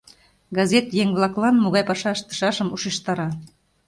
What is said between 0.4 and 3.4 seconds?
Газет еҥ-влаклан могай паша ыштышашым ушештара.